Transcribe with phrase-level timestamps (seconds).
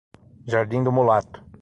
[0.47, 1.43] Jardim do Mulato